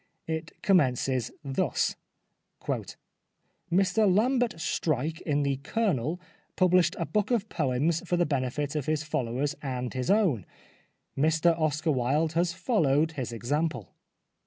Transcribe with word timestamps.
It 0.25 0.59
commences 0.63 1.29
thus:—" 1.43 1.95
Mr 2.63 2.95
Lambert 4.11 4.55
Streyke 4.57 5.21
in 5.21 5.43
The 5.43 5.57
Colonel 5.57 6.19
pub 6.55 6.71
lished 6.71 6.95
a 6.99 7.05
book 7.05 7.29
of 7.29 7.47
poems 7.49 8.01
for 8.09 8.17
the 8.17 8.25
benefit 8.25 8.75
of 8.75 8.87
his 8.87 9.03
followers 9.03 9.53
and 9.61 9.93
his 9.93 10.09
own; 10.09 10.47
Mr 11.15 11.55
Oscar 11.55 11.91
Wilde 11.91 12.31
has 12.33 12.51
followed 12.51 13.11
his 13.11 13.31
example." 13.31 13.93